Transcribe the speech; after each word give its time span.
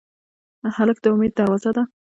هلک 0.75 0.97
د 1.01 1.05
امید 1.13 1.31
دروازه 1.39 1.71
ده. 1.75 1.83